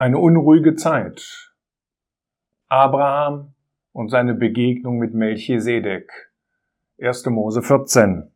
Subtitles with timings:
[0.00, 1.50] Eine unruhige Zeit.
[2.68, 3.54] Abraham
[3.92, 6.30] und seine Begegnung mit Melchisedek.
[7.02, 7.26] 1.
[7.26, 8.30] Mose 14.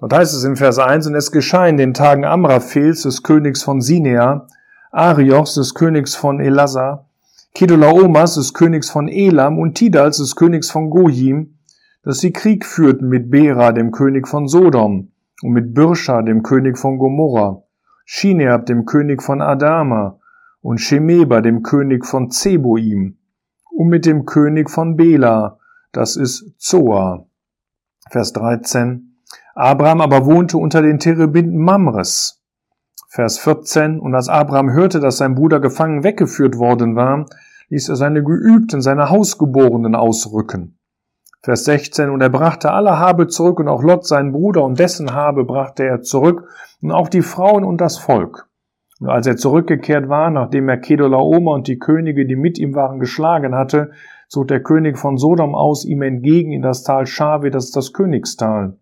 [0.00, 3.62] Dort heißt es in Vers 1, und es geschah in den Tagen Amraphels, des Königs
[3.62, 4.46] von Sinea,
[4.90, 7.10] Ariochs, des Königs von Elazar,
[7.54, 11.58] Kedolaomas, des Königs von Elam und Tidals, des Königs von Gojim,
[12.04, 15.12] dass sie Krieg führten mit Bera, dem König von Sodom,
[15.42, 17.64] und mit Birscha, dem König von Gomorra,
[18.06, 20.19] Shineab, dem König von Adama,
[20.62, 23.16] und Shemeba, dem König von Zeboim,
[23.70, 25.58] und mit dem König von Bela,
[25.92, 27.26] das ist Zoa.
[28.10, 29.16] Vers 13.
[29.54, 32.42] Abraham aber wohnte unter den Terebinden Mamres.
[33.08, 33.98] Vers 14.
[33.98, 37.26] Und als Abraham hörte, dass sein Bruder gefangen weggeführt worden war,
[37.68, 40.78] ließ er seine Geübten, seine Hausgeborenen ausrücken.
[41.42, 42.10] Vers 16.
[42.10, 45.84] Und er brachte alle Habe zurück und auch Lot, seinen Bruder, und dessen Habe brachte
[45.84, 46.48] er zurück
[46.82, 48.49] und auch die Frauen und das Volk.
[49.00, 53.00] Und als er zurückgekehrt war, nachdem er Kedolaoma und die Könige, die mit ihm waren,
[53.00, 53.92] geschlagen hatte,
[54.28, 57.92] zog der König von Sodom aus ihm entgegen in das Tal Schawe, das ist das
[57.94, 58.76] Königstal.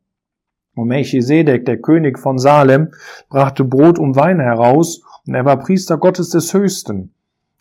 [0.74, 2.88] Und Melchisedek, der König von Salem,
[3.30, 7.12] brachte Brot und Wein heraus, und er war Priester Gottes des Höchsten.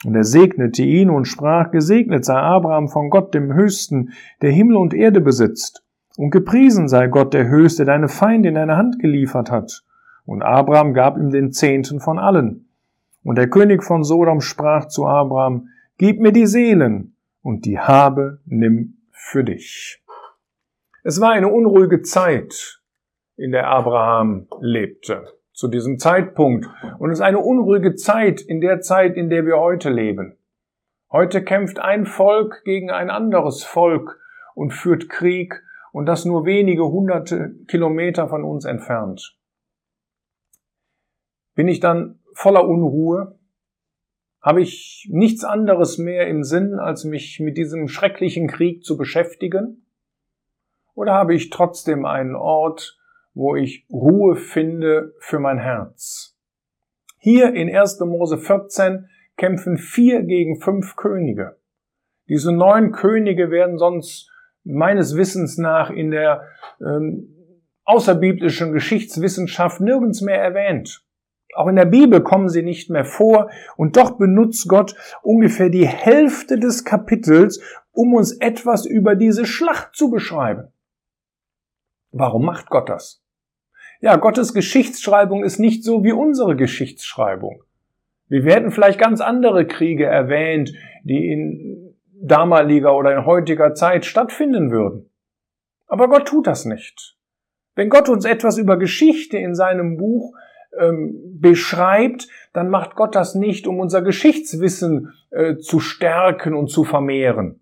[0.06, 4.78] Und er segnete ihn und sprach, gesegnet sei Abraham von Gott dem Höchsten, der Himmel
[4.78, 5.84] und Erde besitzt.
[6.18, 9.84] Und gepriesen sei Gott der Höchste, deine Feinde in deine Hand geliefert hat.
[10.28, 12.68] Und Abraham gab ihm den Zehnten von allen.
[13.24, 18.42] Und der König von Sodom sprach zu Abraham, Gib mir die Seelen und die Habe
[18.46, 20.04] nimm für dich.
[21.04, 22.82] Es war eine unruhige Zeit,
[23.38, 26.68] in der Abraham lebte, zu diesem Zeitpunkt.
[27.00, 30.38] Und es ist eine unruhige Zeit in der Zeit, in der wir heute leben.
[31.10, 34.20] Heute kämpft ein Volk gegen ein anderes Volk
[34.56, 39.37] und führt Krieg und das nur wenige hunderte Kilometer von uns entfernt
[41.58, 43.36] bin ich dann voller Unruhe?
[44.42, 49.88] Habe ich nichts anderes mehr im Sinn, als mich mit diesem schrecklichen Krieg zu beschäftigen?
[50.94, 53.00] Oder habe ich trotzdem einen Ort,
[53.34, 56.38] wo ich Ruhe finde für mein Herz?
[57.18, 58.02] Hier in 1.
[58.02, 61.58] Mose 14 kämpfen vier gegen fünf Könige.
[62.30, 64.30] Diese neun Könige werden sonst
[64.64, 66.44] meines Wissens nach in der
[66.80, 67.34] ähm,
[67.84, 71.07] außerbiblischen Geschichtswissenschaft nirgends mehr erwähnt.
[71.58, 75.88] Auch in der Bibel kommen sie nicht mehr vor und doch benutzt Gott ungefähr die
[75.88, 77.60] Hälfte des Kapitels,
[77.92, 80.68] um uns etwas über diese Schlacht zu beschreiben.
[82.12, 83.24] Warum macht Gott das?
[84.02, 87.64] Ja, Gottes Geschichtsschreibung ist nicht so wie unsere Geschichtsschreibung.
[88.28, 94.70] Wir werden vielleicht ganz andere Kriege erwähnt, die in damaliger oder in heutiger Zeit stattfinden
[94.70, 95.10] würden.
[95.88, 97.18] Aber Gott tut das nicht.
[97.74, 100.36] Wenn Gott uns etwas über Geschichte in seinem Buch
[100.80, 106.84] ähm, beschreibt, dann macht Gott das nicht, um unser Geschichtswissen äh, zu stärken und zu
[106.84, 107.60] vermehren,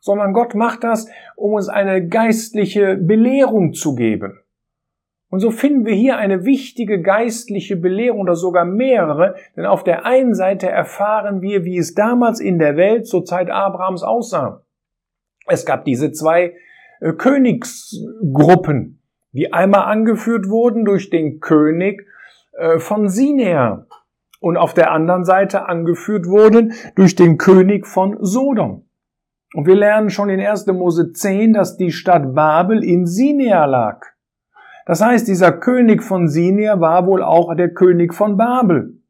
[0.00, 4.40] sondern Gott macht das, um uns eine geistliche Belehrung zu geben.
[5.34, 10.06] Und so finden wir hier eine wichtige geistliche Belehrung oder sogar mehrere, denn auf der
[10.06, 14.64] einen Seite erfahren wir, wie es damals in der Welt zur Zeit Abrahams aussah.
[15.48, 16.54] Es gab diese zwei
[17.00, 22.06] äh, Königsgruppen, die einmal angeführt wurden durch den König
[22.56, 23.86] äh, von Sinea
[24.40, 28.86] und auf der anderen Seite angeführt wurden durch den König von Sodom.
[29.54, 30.66] Und wir lernen schon in 1.
[30.66, 34.04] Mose 10, dass die Stadt Babel in Sinea lag.
[34.86, 39.00] Das heißt, dieser König von Sinea war wohl auch der König von Babel.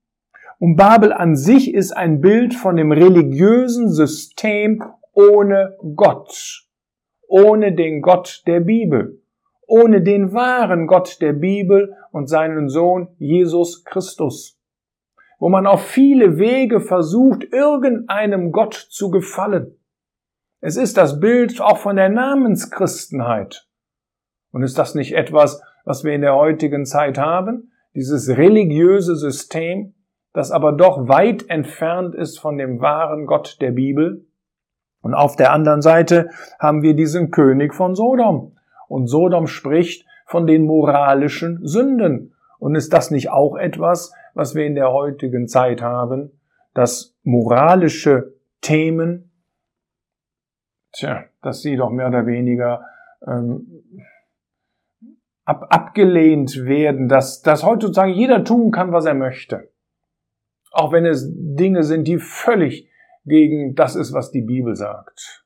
[0.59, 6.65] Und Babel an sich ist ein Bild von dem religiösen System ohne Gott,
[7.27, 9.24] ohne den Gott der Bibel
[9.67, 14.61] ohne den wahren Gott der Bibel und seinen Sohn Jesus Christus,
[15.39, 19.77] wo man auf viele Wege versucht, irgendeinem Gott zu gefallen.
[20.61, 23.69] Es ist das Bild auch von der Namenschristenheit.
[24.51, 27.73] Und ist das nicht etwas, was wir in der heutigen Zeit haben?
[27.95, 29.95] Dieses religiöse System,
[30.33, 34.27] das aber doch weit entfernt ist von dem wahren Gott der Bibel.
[35.03, 38.54] Und auf der anderen Seite haben wir diesen König von Sodom,
[38.89, 42.35] und Sodom spricht von den moralischen Sünden.
[42.59, 46.31] Und ist das nicht auch etwas, was wir in der heutigen Zeit haben,
[46.73, 49.31] dass moralische Themen,
[50.93, 52.85] tja, dass sie doch mehr oder weniger
[53.27, 53.83] ähm,
[55.45, 59.71] ab, abgelehnt werden, dass, dass heutzutage jeder tun kann, was er möchte.
[60.73, 62.89] Auch wenn es Dinge sind, die völlig
[63.25, 65.45] gegen das ist, was die Bibel sagt.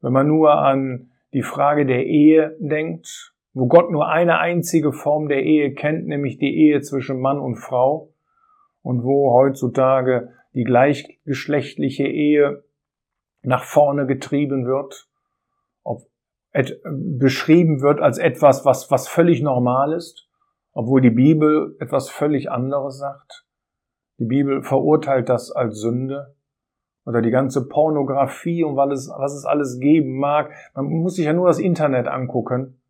[0.00, 5.28] Wenn man nur an die Frage der Ehe denkt, wo Gott nur eine einzige Form
[5.28, 8.12] der Ehe kennt, nämlich die Ehe zwischen Mann und Frau,
[8.82, 12.64] und wo heutzutage die gleichgeschlechtliche Ehe
[13.42, 15.08] nach vorne getrieben wird,
[15.82, 16.02] ob
[16.84, 20.28] beschrieben wird als etwas, was, was völlig normal ist,
[20.72, 23.46] obwohl die Bibel etwas völlig anderes sagt.
[24.18, 26.34] Die Bibel verurteilt das als Sünde
[27.04, 30.50] oder die ganze Pornografie und was es, was es alles geben mag.
[30.74, 32.80] Man muss sich ja nur das Internet angucken.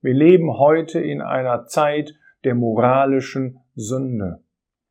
[0.00, 2.14] Wir leben heute in einer Zeit
[2.44, 4.40] der moralischen Sünde.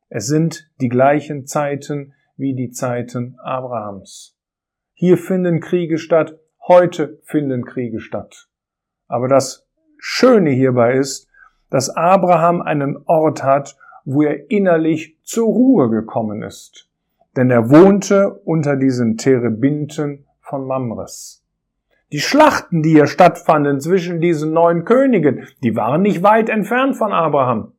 [0.09, 4.37] Es sind die gleichen Zeiten wie die Zeiten Abrahams.
[4.93, 8.47] Hier finden Kriege statt, heute finden Kriege statt.
[9.07, 9.67] Aber das
[9.97, 11.29] Schöne hierbei ist,
[11.69, 16.89] dass Abraham einen Ort hat, wo er innerlich zur Ruhe gekommen ist.
[17.35, 21.43] Denn er wohnte unter diesen Terebinten von Mamres.
[22.11, 27.11] Die Schlachten, die hier stattfanden zwischen diesen neun Königen, die waren nicht weit entfernt von
[27.11, 27.71] Abraham.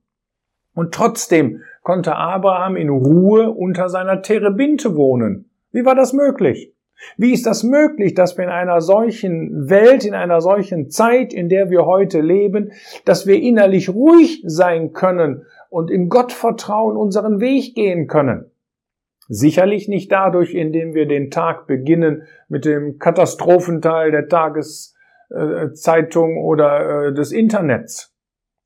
[0.74, 5.50] Und trotzdem konnte Abraham in Ruhe unter seiner Terebinte wohnen.
[5.70, 6.72] Wie war das möglich?
[7.16, 11.48] Wie ist das möglich, dass wir in einer solchen Welt, in einer solchen Zeit, in
[11.48, 12.72] der wir heute leben,
[13.04, 18.46] dass wir innerlich ruhig sein können und im Gottvertrauen unseren Weg gehen können?
[19.28, 27.14] Sicherlich nicht dadurch, indem wir den Tag beginnen mit dem Katastrophenteil der Tageszeitung oder äh,
[27.14, 28.14] des Internets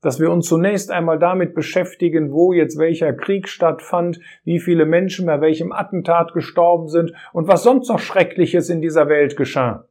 [0.01, 5.25] dass wir uns zunächst einmal damit beschäftigen, wo jetzt welcher Krieg stattfand, wie viele Menschen
[5.25, 9.85] bei welchem Attentat gestorben sind und was sonst noch Schreckliches in dieser Welt geschah.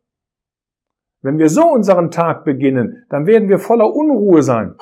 [1.20, 4.76] Wenn wir so unseren Tag beginnen, dann werden wir voller Unruhe sein.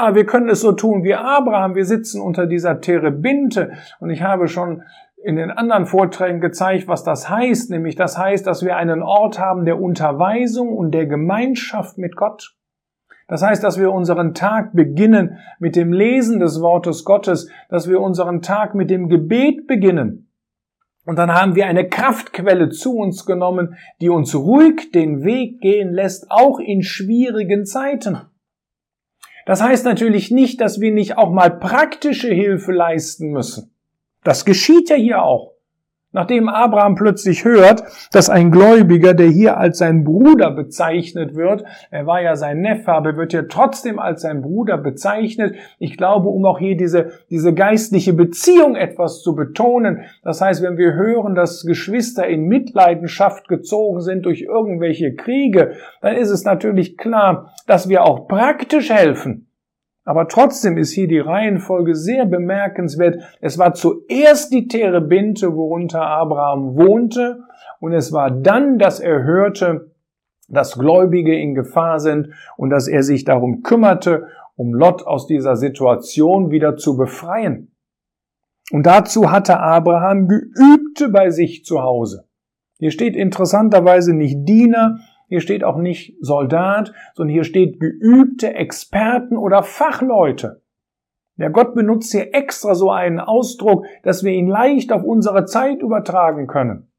[0.00, 1.74] Aber wir können es so tun wie Abraham.
[1.74, 4.82] Wir sitzen unter dieser Terebinte und ich habe schon
[5.22, 9.38] in den anderen Vorträgen gezeigt, was das heißt, nämlich das heißt, dass wir einen Ort
[9.38, 12.56] haben der Unterweisung und der Gemeinschaft mit Gott.
[13.28, 18.00] Das heißt, dass wir unseren Tag beginnen mit dem Lesen des Wortes Gottes, dass wir
[18.00, 20.30] unseren Tag mit dem Gebet beginnen.
[21.04, 25.92] Und dann haben wir eine Kraftquelle zu uns genommen, die uns ruhig den Weg gehen
[25.92, 28.29] lässt, auch in schwierigen Zeiten.
[29.46, 33.74] Das heißt natürlich nicht, dass wir nicht auch mal praktische Hilfe leisten müssen.
[34.22, 35.49] Das geschieht ja hier auch.
[36.12, 41.62] Nachdem Abraham plötzlich hört, dass ein Gläubiger, der hier als sein Bruder bezeichnet wird,
[41.92, 45.54] er war ja sein Neffe, aber wird hier trotzdem als sein Bruder bezeichnet.
[45.78, 50.00] Ich glaube, um auch hier diese, diese geistliche Beziehung etwas zu betonen.
[50.24, 56.16] Das heißt, wenn wir hören, dass Geschwister in Mitleidenschaft gezogen sind durch irgendwelche Kriege, dann
[56.16, 59.49] ist es natürlich klar, dass wir auch praktisch helfen.
[60.10, 63.22] Aber trotzdem ist hier die Reihenfolge sehr bemerkenswert.
[63.40, 67.44] Es war zuerst die Terebinte, worunter Abraham wohnte,
[67.78, 69.92] und es war dann, dass er hörte,
[70.48, 74.26] dass Gläubige in Gefahr sind und dass er sich darum kümmerte,
[74.56, 77.72] um Lot aus dieser Situation wieder zu befreien.
[78.72, 82.24] Und dazu hatte Abraham Geübte bei sich zu Hause.
[82.80, 84.98] Hier steht interessanterweise nicht Diener,
[85.30, 90.60] hier steht auch nicht Soldat, sondern hier steht geübte Experten oder Fachleute.
[91.36, 95.82] Der Gott benutzt hier extra so einen Ausdruck, dass wir ihn leicht auf unsere Zeit
[95.82, 96.90] übertragen können.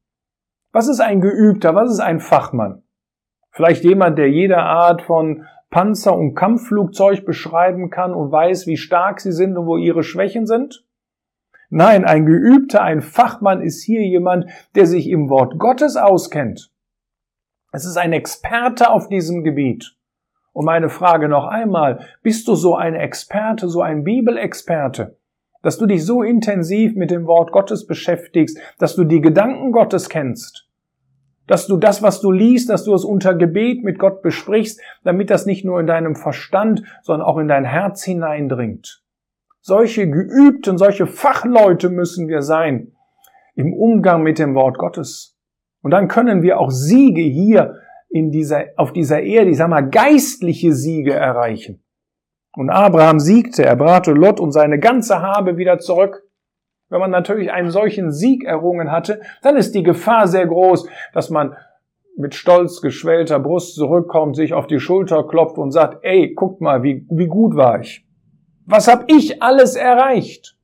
[0.72, 1.74] Was ist ein Geübter?
[1.74, 2.82] Was ist ein Fachmann?
[3.50, 9.20] Vielleicht jemand, der jede Art von Panzer und Kampfflugzeug beschreiben kann und weiß, wie stark
[9.20, 10.86] sie sind und wo ihre Schwächen sind?
[11.68, 16.71] Nein, ein Geübter, ein Fachmann ist hier jemand, der sich im Wort Gottes auskennt.
[17.74, 19.96] Es ist ein Experte auf diesem Gebiet.
[20.52, 25.16] Und meine Frage noch einmal, bist du so ein Experte, so ein Bibelexperte,
[25.62, 30.10] dass du dich so intensiv mit dem Wort Gottes beschäftigst, dass du die Gedanken Gottes
[30.10, 30.68] kennst,
[31.46, 35.30] dass du das, was du liest, dass du es unter Gebet mit Gott besprichst, damit
[35.30, 39.02] das nicht nur in deinem Verstand, sondern auch in dein Herz hineindringt.
[39.62, 42.92] Solche geübten, solche Fachleute müssen wir sein
[43.54, 45.31] im Umgang mit dem Wort Gottes.
[45.82, 47.76] Und dann können wir auch Siege hier
[48.08, 51.82] in dieser, auf dieser Erde, ich sag mal, geistliche Siege erreichen.
[52.54, 56.22] Und Abraham siegte, er brachte Lot und seine ganze Habe wieder zurück.
[56.90, 61.30] Wenn man natürlich einen solchen Sieg errungen hatte, dann ist die Gefahr sehr groß, dass
[61.30, 61.56] man
[62.18, 66.82] mit stolz geschwellter Brust zurückkommt, sich auf die Schulter klopft und sagt, ey, guckt mal,
[66.82, 68.06] wie, wie gut war ich.
[68.66, 70.56] Was hab ich alles erreicht?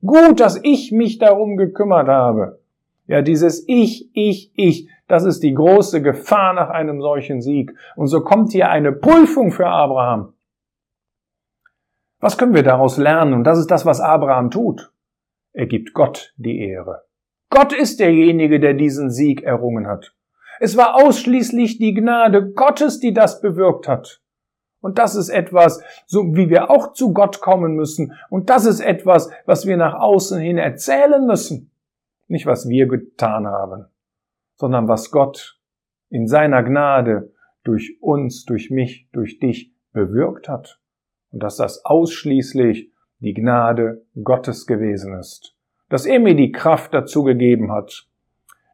[0.00, 2.61] Gut, dass ich mich darum gekümmert habe.
[3.06, 7.74] Ja, dieses Ich, Ich, Ich, das ist die große Gefahr nach einem solchen Sieg.
[7.96, 10.34] Und so kommt hier eine Prüfung für Abraham.
[12.20, 13.34] Was können wir daraus lernen?
[13.34, 14.92] Und das ist das, was Abraham tut.
[15.52, 17.02] Er gibt Gott die Ehre.
[17.50, 20.14] Gott ist derjenige, der diesen Sieg errungen hat.
[20.60, 24.22] Es war ausschließlich die Gnade Gottes, die das bewirkt hat.
[24.80, 28.14] Und das ist etwas, so wie wir auch zu Gott kommen müssen.
[28.30, 31.71] Und das ist etwas, was wir nach außen hin erzählen müssen.
[32.32, 33.84] Nicht was wir getan haben,
[34.56, 35.60] sondern was Gott
[36.08, 37.30] in seiner Gnade
[37.62, 40.80] durch uns, durch mich, durch dich bewirkt hat.
[41.30, 45.54] Und dass das ausschließlich die Gnade Gottes gewesen ist.
[45.90, 48.08] Dass er mir die Kraft dazu gegeben hat.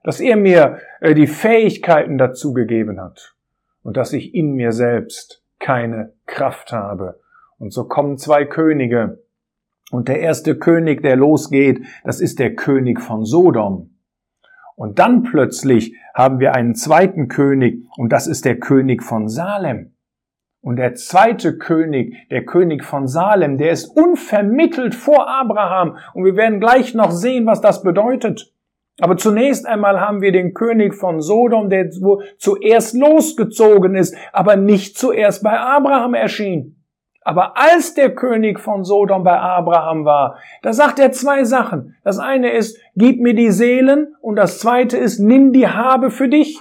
[0.05, 3.35] Dass er mir äh, die Fähigkeiten dazu gegeben hat.
[3.83, 7.19] Und dass ich in mir selbst keine Kraft habe.
[7.59, 9.21] Und so kommen zwei Könige.
[9.91, 13.99] Und der erste König, der losgeht, das ist der König von Sodom.
[14.77, 19.95] Und dann plötzlich haben wir einen zweiten König und das ist der König von Salem.
[20.61, 25.97] Und der zweite König, der König von Salem, der ist unvermittelt vor Abraham.
[26.15, 28.53] Und wir werden gleich noch sehen, was das bedeutet.
[29.01, 31.91] Aber zunächst einmal haben wir den König von Sodom, der
[32.39, 36.78] zuerst losgezogen ist, aber nicht zuerst bei Abraham erschien.
[37.29, 41.95] Aber als der König von Sodom bei Abraham war, da sagt er zwei Sachen.
[42.03, 46.31] Das eine ist, gib mir die Seelen und das zweite ist, nimm die Habe für
[46.31, 46.59] dich.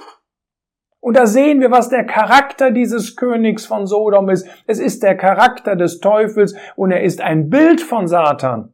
[0.99, 4.45] Und da sehen wir, was der Charakter dieses Königs von Sodom ist.
[4.65, 8.73] Es ist der Charakter des Teufels und er ist ein Bild von Satan.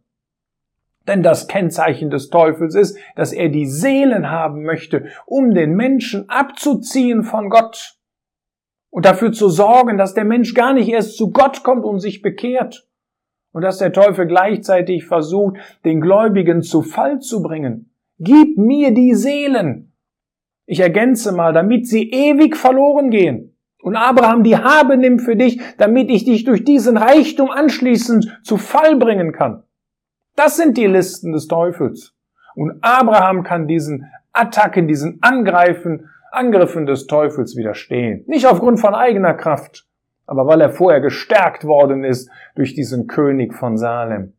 [1.08, 6.28] Denn das Kennzeichen des Teufels ist, dass er die Seelen haben möchte, um den Menschen
[6.28, 8.00] abzuziehen von Gott
[8.94, 12.22] und dafür zu sorgen, dass der Mensch gar nicht erst zu Gott kommt und sich
[12.22, 12.88] bekehrt
[13.52, 17.92] und dass der Teufel gleichzeitig versucht, den Gläubigen zu Fall zu bringen.
[18.20, 19.94] Gib mir die Seelen,
[20.68, 23.58] ich ergänze mal, damit sie ewig verloren gehen.
[23.82, 28.58] Und Abraham die Habe nimmt für dich, damit ich dich durch diesen Reichtum anschließend zu
[28.58, 29.64] Fall bringen kann.
[30.36, 32.16] Das sind die Listen des Teufels.
[32.54, 38.24] Und Abraham kann diesen Attacken, diesen Angreifen, Angriffen des Teufels widerstehen.
[38.28, 39.88] Nicht aufgrund von eigener Kraft,
[40.26, 44.34] aber weil er vorher gestärkt worden ist durch diesen König von Salem.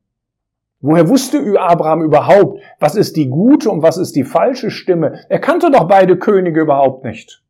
[0.81, 5.21] Woher wusste Abraham überhaupt, was ist die gute und was ist die falsche Stimme?
[5.29, 7.43] Er kannte doch beide Könige überhaupt nicht.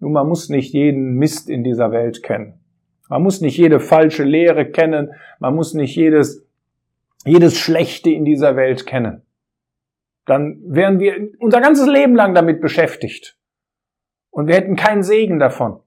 [0.00, 2.60] Nun, man muss nicht jeden Mist in dieser Welt kennen.
[3.08, 5.12] Man muss nicht jede falsche Lehre kennen.
[5.38, 6.46] Man muss nicht jedes,
[7.24, 9.22] jedes Schlechte in dieser Welt kennen.
[10.24, 13.35] Dann wären wir unser ganzes Leben lang damit beschäftigt.
[14.36, 15.80] Und wir hätten keinen Segen davon.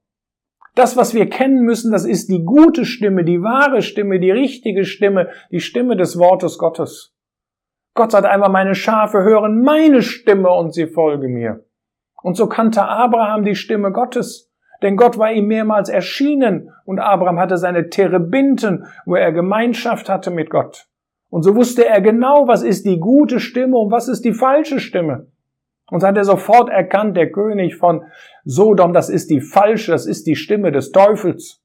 [0.74, 4.86] Das, was wir kennen müssen, das ist die gute Stimme, die wahre Stimme, die richtige
[4.86, 7.14] Stimme, die Stimme des Wortes Gottes.
[7.94, 11.64] Gott sagt einmal, meine Schafe hören meine Stimme und sie folgen mir.
[12.24, 14.52] Und so kannte Abraham die Stimme Gottes,
[14.82, 20.32] denn Gott war ihm mehrmals erschienen und Abraham hatte seine Terebinten, wo er Gemeinschaft hatte
[20.32, 20.88] mit Gott.
[21.30, 24.80] Und so wusste er genau, was ist die gute Stimme und was ist die falsche
[24.80, 25.28] Stimme.
[25.92, 28.04] Und hat er sofort erkannt, der König von
[28.46, 31.64] Sodom, das ist die falsche, das ist die Stimme des Teufels.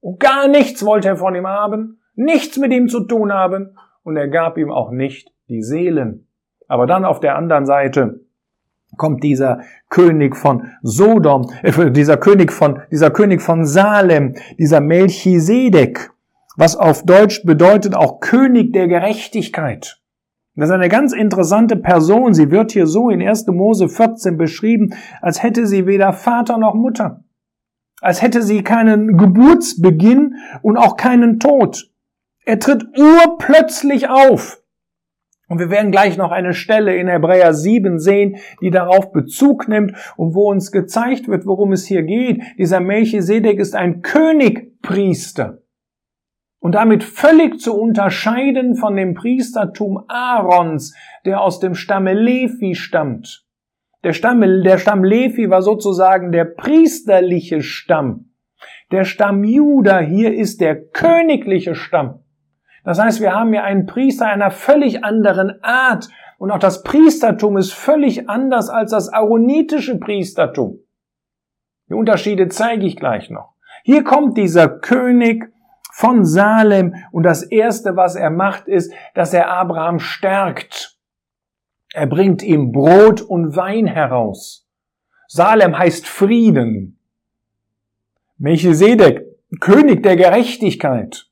[0.00, 4.16] Und gar nichts wollte er von ihm haben, nichts mit ihm zu tun haben, und
[4.16, 6.26] er gab ihm auch nicht die Seelen.
[6.66, 8.20] Aber dann auf der anderen Seite
[8.96, 16.10] kommt dieser König von Sodom, äh, dieser König von, dieser König von Salem, dieser Melchisedek,
[16.56, 20.01] was auf Deutsch bedeutet auch König der Gerechtigkeit.
[20.54, 22.34] Das ist eine ganz interessante Person.
[22.34, 23.46] Sie wird hier so in 1.
[23.46, 27.24] Mose 14 beschrieben, als hätte sie weder Vater noch Mutter.
[28.02, 31.90] Als hätte sie keinen Geburtsbeginn und auch keinen Tod.
[32.44, 34.60] Er tritt urplötzlich auf.
[35.48, 39.94] Und wir werden gleich noch eine Stelle in Hebräer 7 sehen, die darauf Bezug nimmt
[40.16, 42.42] und wo uns gezeigt wird, worum es hier geht.
[42.58, 45.61] Dieser Melchisedek ist ein Königpriester
[46.62, 53.44] und damit völlig zu unterscheiden von dem Priestertum Aarons, der aus dem Stamme Levi stammt.
[54.04, 58.30] Der Stamm, der Stamm Levi war sozusagen der priesterliche Stamm.
[58.92, 62.20] Der Stamm Juda hier ist der königliche Stamm.
[62.84, 67.56] Das heißt, wir haben hier einen Priester einer völlig anderen Art und auch das Priestertum
[67.56, 70.78] ist völlig anders als das aaronitische Priestertum.
[71.88, 73.54] Die Unterschiede zeige ich gleich noch.
[73.82, 75.51] Hier kommt dieser König
[75.92, 76.94] von Salem.
[77.12, 80.96] Und das Erste, was er macht, ist, dass er Abraham stärkt.
[81.92, 84.66] Er bringt ihm Brot und Wein heraus.
[85.28, 86.98] Salem heißt Frieden.
[88.38, 89.24] Melchisedek,
[89.60, 91.26] König der Gerechtigkeit.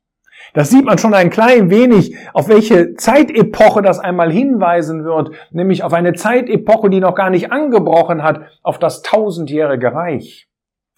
[0.53, 5.83] Das sieht man schon ein klein wenig, auf welche Zeitepoche das einmal hinweisen wird, nämlich
[5.83, 10.50] auf eine Zeitepoche, die noch gar nicht angebrochen hat, auf das tausendjährige Reich.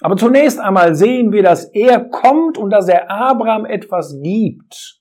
[0.02, 5.00] Aber zunächst einmal sehen wir, dass er kommt und dass er Abraham etwas gibt.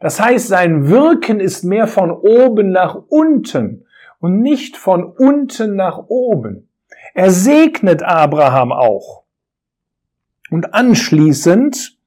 [0.00, 3.86] Das heißt, sein Wirken ist mehr von oben nach unten
[4.18, 6.68] und nicht von unten nach oben.
[7.14, 9.24] Er segnet Abraham auch.
[10.50, 11.98] Und anschließend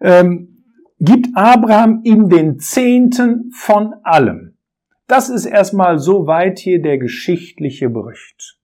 [0.00, 0.64] ähm,
[0.98, 4.56] gibt Abraham ihm den Zehnten von allem.
[5.06, 8.57] Das ist erstmal soweit hier der geschichtliche Bericht.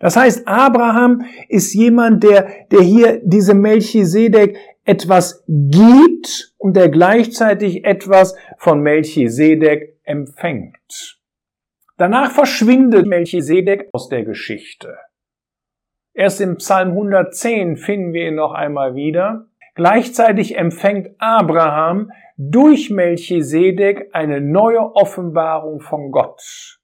[0.00, 7.84] Das heißt, Abraham ist jemand, der, der hier diese Melchisedek etwas gibt und der gleichzeitig
[7.84, 11.20] etwas von Melchisedek empfängt.
[11.98, 14.96] Danach verschwindet Melchisedek aus der Geschichte.
[16.14, 19.46] Erst im Psalm 110 finden wir ihn noch einmal wieder.
[19.74, 26.79] Gleichzeitig empfängt Abraham durch Melchisedek eine neue Offenbarung von Gott.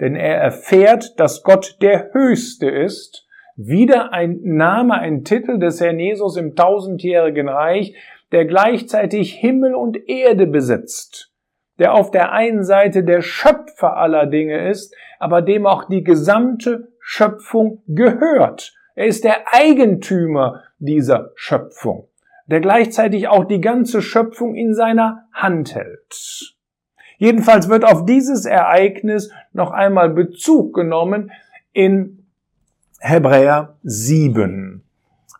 [0.00, 3.26] Denn er erfährt, dass Gott der Höchste ist,
[3.56, 7.94] wieder ein Name, ein Titel des Herrn Jesus im tausendjährigen Reich,
[8.30, 11.32] der gleichzeitig Himmel und Erde besitzt,
[11.78, 16.92] der auf der einen Seite der Schöpfer aller Dinge ist, aber dem auch die gesamte
[17.00, 18.74] Schöpfung gehört.
[18.94, 22.08] Er ist der Eigentümer dieser Schöpfung
[22.48, 26.56] der gleichzeitig auch die ganze Schöpfung in seiner Hand hält.
[27.18, 31.30] Jedenfalls wird auf dieses Ereignis noch einmal Bezug genommen
[31.72, 32.24] in
[33.00, 34.82] Hebräer 7.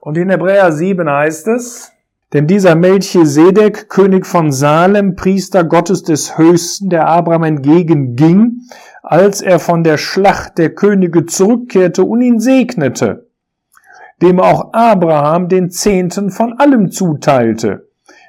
[0.01, 1.93] Und in Hebräer 7 heißt es,
[2.33, 8.63] denn dieser Melchisedek, König von Salem, Priester Gottes des Höchsten, der Abraham entgegenging,
[9.03, 13.29] als er von der Schlacht der Könige zurückkehrte und ihn segnete,
[14.21, 17.88] dem auch Abraham den Zehnten von allem zuteilte,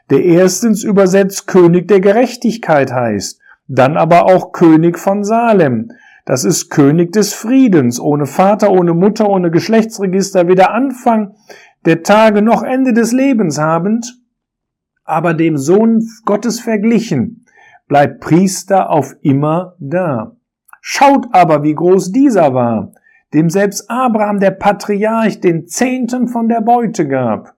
[0.10, 5.92] der erstens übersetzt König der Gerechtigkeit heißt, dann aber auch König von Salem,
[6.26, 11.36] das ist König des Friedens, ohne Vater, ohne Mutter, ohne Geschlechtsregister, weder Anfang
[11.86, 14.20] der Tage noch Ende des Lebens habend,
[15.04, 17.46] aber dem Sohn Gottes verglichen,
[17.88, 20.36] bleibt Priester auf immer da.
[20.82, 22.94] Schaut aber, wie groß dieser war,
[23.34, 27.56] dem selbst Abraham der Patriarch den Zehnten von der Beute gab.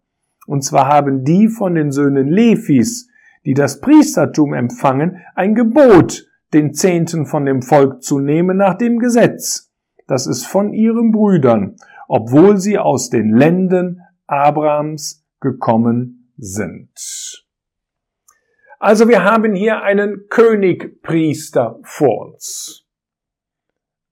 [0.47, 3.09] Und zwar haben die von den Söhnen Levis,
[3.45, 8.99] die das Priestertum empfangen, ein Gebot, den Zehnten von dem Volk zu nehmen nach dem
[8.99, 9.71] Gesetz.
[10.07, 17.45] Das ist von ihren Brüdern, obwohl sie aus den Ländern Abrahams gekommen sind.
[18.79, 22.81] Also wir haben hier einen Königpriester vor uns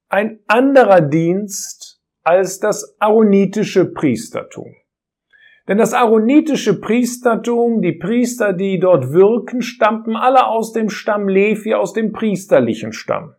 [0.10, 4.76] ein anderer Dienst als das aaronitische Priestertum.
[5.70, 11.74] Denn das aaronitische Priestertum, die Priester, die dort wirken, stammten alle aus dem Stamm Levi,
[11.76, 13.36] aus dem priesterlichen Stamm.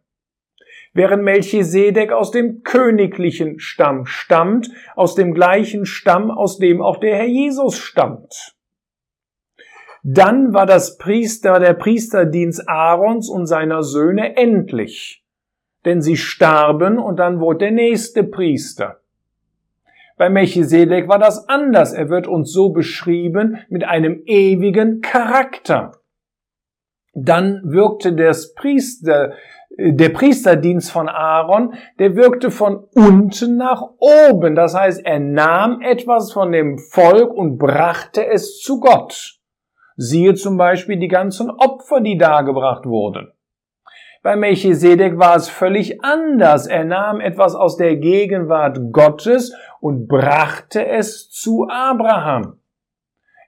[0.94, 7.16] Während Melchisedek aus dem königlichen Stamm stammt, aus dem gleichen Stamm, aus dem auch der
[7.16, 8.54] Herr Jesus stammt.
[10.02, 15.20] Dann war das Priester, der Priesterdienst Aarons und seiner Söhne endlich
[15.84, 18.99] denn sie starben und dann wurde der nächste Priester.
[20.20, 21.94] Bei Melchisedek war das anders.
[21.94, 25.92] Er wird uns so beschrieben mit einem ewigen Charakter.
[27.14, 29.32] Dann wirkte das Priester,
[29.78, 34.54] der Priesterdienst von Aaron, der wirkte von unten nach oben.
[34.56, 39.38] Das heißt, er nahm etwas von dem Volk und brachte es zu Gott.
[39.96, 43.32] Siehe zum Beispiel die ganzen Opfer, die dargebracht wurden.
[44.22, 46.66] Bei Melchisedek war es völlig anders.
[46.66, 52.60] Er nahm etwas aus der Gegenwart Gottes und brachte es zu Abraham.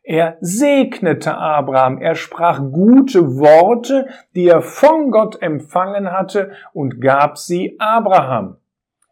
[0.04, 7.38] Er segnete Abraham, er sprach gute Worte, die er von Gott empfangen hatte und gab
[7.38, 8.56] sie Abraham.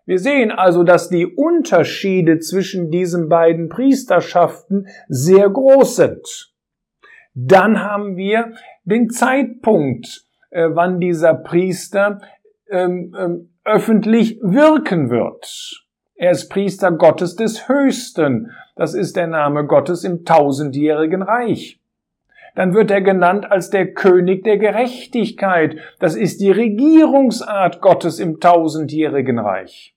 [0.05, 6.53] Wir sehen also, dass die Unterschiede zwischen diesen beiden Priesterschaften sehr groß sind.
[7.35, 12.21] Dann haben wir den Zeitpunkt, äh, wann dieser Priester
[12.69, 15.87] ähm, ähm, öffentlich wirken wird.
[16.21, 18.51] Er ist Priester Gottes des Höchsten.
[18.77, 21.81] Das ist der Name Gottes im tausendjährigen Reich.
[22.55, 25.79] Dann wird er genannt als der König der Gerechtigkeit.
[25.99, 29.97] Das ist die Regierungsart Gottes im tausendjährigen Reich.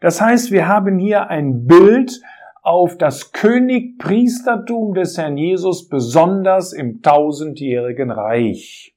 [0.00, 2.18] Das heißt, wir haben hier ein Bild
[2.62, 8.94] auf das Königpriestertum des Herrn Jesus, besonders im tausendjährigen Reich.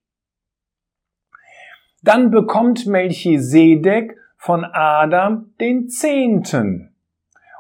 [2.02, 6.96] Dann bekommt Melchisedek von Adam den Zehnten.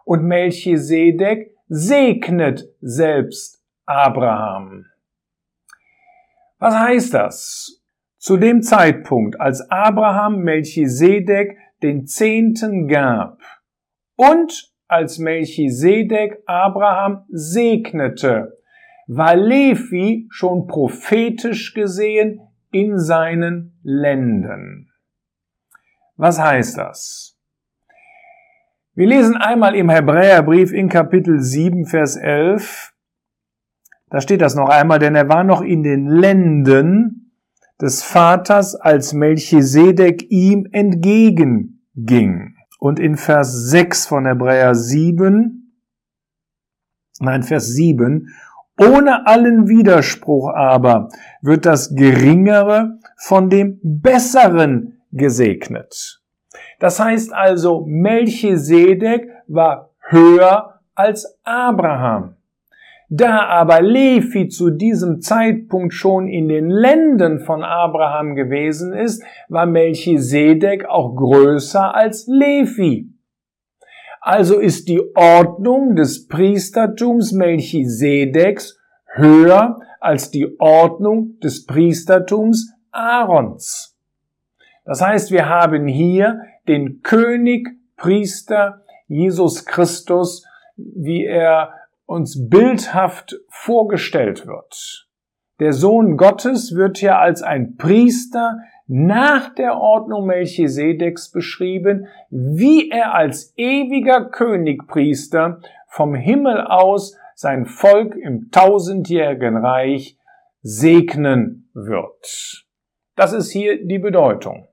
[0.04, 4.88] Und Melchisedek segnet selbst Abraham.
[6.58, 7.84] Was heißt das?
[8.18, 13.40] Zu dem Zeitpunkt, als Abraham Melchisedek den Zehnten gab
[14.16, 18.58] und als Melchisedek Abraham segnete,
[19.06, 22.42] war Levi schon prophetisch gesehen
[22.72, 24.91] in seinen Lenden.
[26.22, 27.36] Was heißt das?
[28.94, 32.94] Wir lesen einmal im Hebräerbrief in Kapitel 7, Vers 11.
[34.12, 37.34] Da steht das noch einmal, denn er war noch in den Lenden.
[37.82, 42.56] des Vaters, als Melchisedek ihm entgegenging.
[42.78, 45.74] Und in Vers 6 von Hebräer 7,
[47.20, 48.28] nein, Vers 7,
[48.80, 51.10] ohne allen Widerspruch aber
[51.42, 56.22] wird das Geringere von dem Besseren gesegnet.
[56.80, 62.36] Das heißt also, Melchisedek war höher als Abraham.
[63.14, 69.66] Da aber Levi zu diesem Zeitpunkt schon in den Ländern von Abraham gewesen ist, war
[69.66, 73.10] Melchisedek auch größer als Levi.
[74.22, 78.80] Also ist die Ordnung des Priestertums Melchisedeks
[79.14, 83.91] höher als die Ordnung des Priestertums Aarons.
[84.84, 91.74] Das heißt, wir haben hier den König, Priester, Jesus Christus, wie er
[92.06, 95.08] uns bildhaft vorgestellt wird.
[95.60, 103.14] Der Sohn Gottes wird hier als ein Priester nach der Ordnung Melchisedeks beschrieben, wie er
[103.14, 110.18] als ewiger Königpriester vom Himmel aus sein Volk im tausendjährigen Reich
[110.62, 112.66] segnen wird.
[113.16, 114.68] Das ist hier die Bedeutung.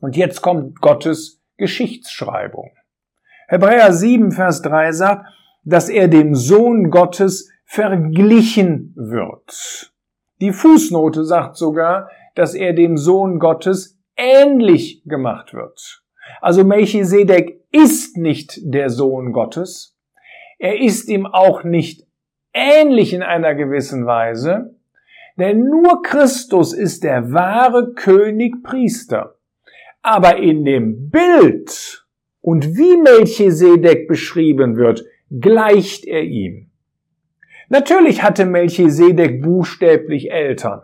[0.00, 2.72] Und jetzt kommt Gottes Geschichtsschreibung.
[3.48, 5.26] Hebräer 7, Vers 3 sagt,
[5.64, 9.92] dass er dem Sohn Gottes verglichen wird.
[10.40, 16.02] Die Fußnote sagt sogar, dass er dem Sohn Gottes ähnlich gemacht wird.
[16.40, 19.96] Also Melchisedek ist nicht der Sohn Gottes.
[20.58, 22.06] Er ist ihm auch nicht
[22.52, 24.74] ähnlich in einer gewissen Weise,
[25.36, 29.36] denn nur Christus ist der wahre König Priester.
[30.02, 32.06] Aber in dem Bild
[32.40, 36.70] und wie Melchisedek beschrieben wird, gleicht er ihm.
[37.68, 40.82] Natürlich hatte Melchisedek buchstäblich Eltern,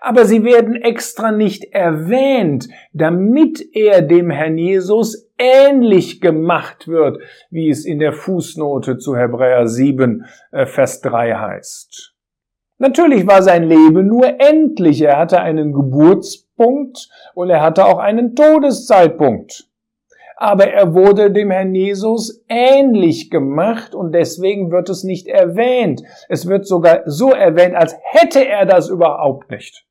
[0.00, 7.70] aber sie werden extra nicht erwähnt, damit er dem Herrn Jesus ähnlich gemacht wird, wie
[7.70, 12.14] es in der Fußnote zu Hebräer 7, äh, Vers 3 heißt.
[12.78, 15.02] Natürlich war sein Leben nur endlich.
[15.02, 15.72] Er hatte einen
[16.56, 19.68] Geburtspunkt und er hatte auch einen Todeszeitpunkt
[20.42, 26.02] aber er wurde dem Herrn Jesus ähnlich gemacht und deswegen wird es nicht erwähnt.
[26.28, 29.86] Es wird sogar so erwähnt, als hätte er das überhaupt nicht.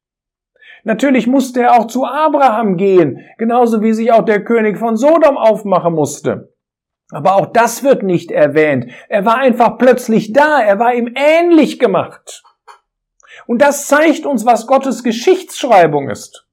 [0.83, 5.37] Natürlich musste er auch zu Abraham gehen, genauso wie sich auch der König von Sodom
[5.37, 6.53] aufmachen musste.
[7.11, 8.91] Aber auch das wird nicht erwähnt.
[9.07, 12.43] Er war einfach plötzlich da, er war ihm ähnlich gemacht.
[13.47, 16.45] Und das zeigt uns, was Gottes Geschichtsschreibung ist.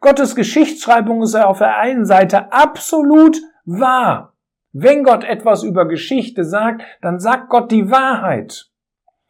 [0.00, 4.34] Gottes Geschichtsschreibung ist auf der einen Seite absolut wahr.
[4.72, 8.70] Wenn Gott etwas über Geschichte sagt, dann sagt Gott die Wahrheit.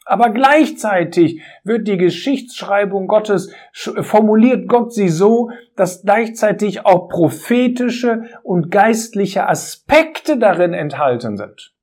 [0.04, 8.70] Aber gleichzeitig wird die Geschichtsschreibung Gottes, formuliert Gott sie so, dass gleichzeitig auch prophetische und
[8.70, 11.74] geistliche Aspekte darin enthalten sind.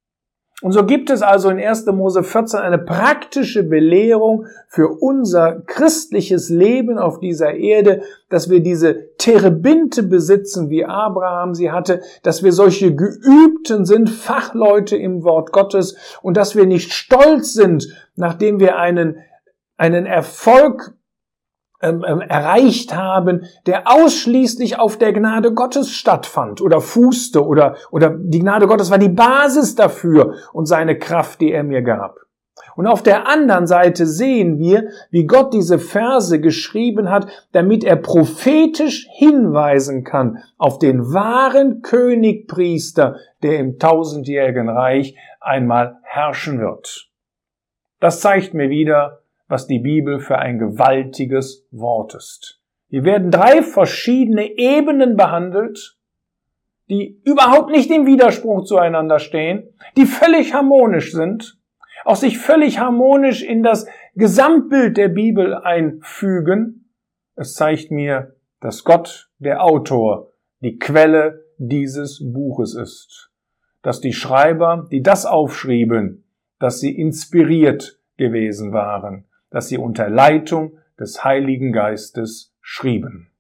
[0.62, 1.86] Und so gibt es also in 1.
[1.88, 9.14] Mose 14 eine praktische Belehrung für unser christliches Leben auf dieser Erde, dass wir diese
[9.18, 15.98] Terebinte besitzen, wie Abraham sie hatte, dass wir solche Geübten sind, Fachleute im Wort Gottes
[16.22, 19.18] und dass wir nicht stolz sind, nachdem wir einen,
[19.76, 20.94] einen Erfolg
[21.86, 28.10] ähm, ähm, erreicht haben, der ausschließlich auf der Gnade Gottes stattfand oder fußte oder, oder
[28.10, 32.18] die Gnade Gottes war die Basis dafür und seine Kraft, die er mir gab.
[32.76, 37.96] Und auf der anderen Seite sehen wir, wie Gott diese Verse geschrieben hat, damit er
[37.96, 47.10] prophetisch hinweisen kann auf den wahren Königpriester, der im tausendjährigen Reich einmal herrschen wird.
[48.00, 52.60] Das zeigt mir wieder, was die Bibel für ein gewaltiges Wort ist.
[52.90, 55.98] Hier werden drei verschiedene Ebenen behandelt,
[56.90, 61.58] die überhaupt nicht im Widerspruch zueinander stehen, die völlig harmonisch sind,
[62.04, 66.92] auch sich völlig harmonisch in das Gesamtbild der Bibel einfügen.
[67.36, 70.32] Es zeigt mir, dass Gott, der Autor,
[70.62, 73.32] die Quelle dieses Buches ist.
[73.82, 76.24] Dass die Schreiber, die das aufschrieben,
[76.60, 79.26] dass sie inspiriert gewesen waren
[79.56, 83.32] dass sie unter Leitung des Heiligen Geistes schrieben.